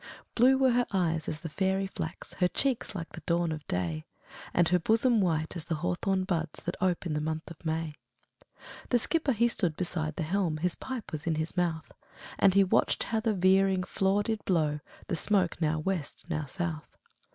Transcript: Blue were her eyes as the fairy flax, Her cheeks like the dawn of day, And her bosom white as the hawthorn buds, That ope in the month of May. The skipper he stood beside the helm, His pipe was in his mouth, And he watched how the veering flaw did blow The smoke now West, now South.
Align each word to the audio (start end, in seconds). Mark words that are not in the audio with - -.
Blue 0.33 0.57
were 0.57 0.71
her 0.71 0.87
eyes 0.91 1.29
as 1.29 1.41
the 1.41 1.47
fairy 1.49 1.85
flax, 1.85 2.33
Her 2.39 2.47
cheeks 2.47 2.95
like 2.95 3.09
the 3.11 3.21
dawn 3.27 3.51
of 3.51 3.67
day, 3.67 4.03
And 4.51 4.67
her 4.69 4.79
bosom 4.79 5.21
white 5.21 5.55
as 5.55 5.65
the 5.65 5.75
hawthorn 5.75 6.23
buds, 6.23 6.63
That 6.63 6.75
ope 6.81 7.05
in 7.05 7.13
the 7.13 7.21
month 7.21 7.51
of 7.51 7.63
May. 7.63 7.93
The 8.89 8.97
skipper 8.97 9.31
he 9.31 9.47
stood 9.47 9.75
beside 9.77 10.15
the 10.15 10.23
helm, 10.23 10.57
His 10.57 10.73
pipe 10.75 11.11
was 11.11 11.27
in 11.27 11.35
his 11.35 11.55
mouth, 11.55 11.91
And 12.39 12.55
he 12.55 12.63
watched 12.63 13.03
how 13.03 13.19
the 13.19 13.35
veering 13.35 13.83
flaw 13.83 14.23
did 14.23 14.43
blow 14.43 14.79
The 15.05 15.15
smoke 15.15 15.61
now 15.61 15.77
West, 15.77 16.27
now 16.31 16.45
South. 16.47 16.97